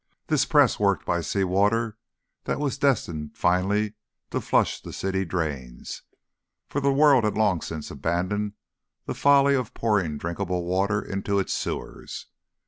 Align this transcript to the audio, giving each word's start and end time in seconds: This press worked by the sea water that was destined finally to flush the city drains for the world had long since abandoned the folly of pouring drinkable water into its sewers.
This 0.25 0.45
press 0.45 0.79
worked 0.79 1.05
by 1.05 1.17
the 1.17 1.23
sea 1.23 1.43
water 1.43 1.95
that 2.45 2.59
was 2.59 2.79
destined 2.79 3.37
finally 3.37 3.93
to 4.31 4.41
flush 4.41 4.81
the 4.81 4.91
city 4.93 5.25
drains 5.25 6.01
for 6.67 6.81
the 6.81 6.91
world 6.91 7.23
had 7.23 7.37
long 7.37 7.61
since 7.61 7.91
abandoned 7.91 8.53
the 9.05 9.13
folly 9.13 9.53
of 9.53 9.75
pouring 9.75 10.17
drinkable 10.17 10.65
water 10.65 11.03
into 11.03 11.37
its 11.37 11.53
sewers. 11.53 12.25